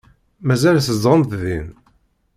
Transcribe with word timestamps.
Mazal 0.47 0.77
tzedɣemt 0.79 1.31
din? 1.41 1.67